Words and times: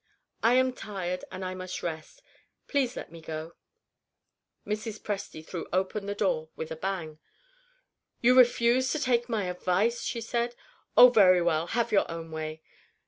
"I 0.41 0.55
am 0.55 0.73
tired, 0.73 1.25
and 1.31 1.45
I 1.45 1.53
must 1.53 1.83
rest. 1.83 2.23
Please 2.67 2.95
let 2.95 3.11
me 3.11 3.21
go." 3.21 3.53
Mrs. 4.65 4.99
Presty 4.99 5.45
threw 5.45 5.67
open 5.71 6.07
the 6.07 6.15
door 6.15 6.49
with 6.55 6.71
a 6.71 6.75
bang. 6.75 7.19
"You 8.19 8.35
refuse 8.35 8.91
to 8.93 8.99
take 8.99 9.29
my 9.29 9.43
advice?" 9.43 10.01
she 10.01 10.19
said. 10.19 10.55
"Oh, 10.97 11.09
very 11.09 11.43
well, 11.43 11.67
have 11.67 11.91
your 11.91 12.09
own 12.09 12.31
way! 12.31 12.63